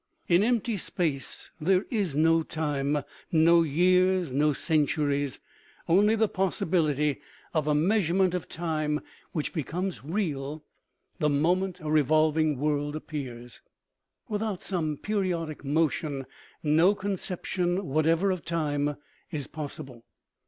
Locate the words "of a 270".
7.53-7.77